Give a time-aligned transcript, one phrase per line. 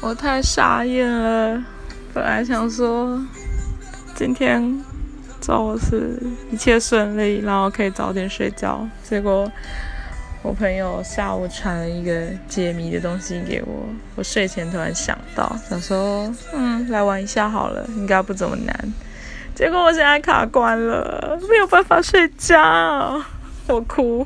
[0.00, 1.62] 我太傻眼了，
[2.14, 3.20] 本来想说
[4.14, 4.80] 今天
[5.40, 9.50] 做事一切顺利，然后可以早点睡觉，结果
[10.42, 18.92] 我朋友下午传了一个解谜的东西给我，我睡前突然想到，想说嗯，来玩一下好了，应该不怎么难。
[19.54, 23.20] 结果我现在卡关了，没有办法睡觉，
[23.66, 24.24] 我哭。